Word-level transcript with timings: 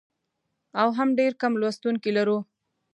او 0.81 0.87
هم 0.97 1.09
ډېر 1.19 1.31
کم 1.41 1.53
لوستونکي 1.61 2.11
لرو. 2.17 2.37